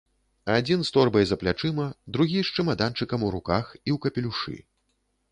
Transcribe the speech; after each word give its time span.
Адзін 0.51 0.79
з 0.87 0.93
торбай 0.95 1.25
за 1.31 1.35
плячыма, 1.41 1.85
другі 2.17 2.39
з 2.47 2.53
чамаданчыкам 2.63 3.27
у 3.27 3.29
руках 3.35 3.65
і 3.75 3.89
ў 3.97 3.99
капелюшы. 4.07 4.55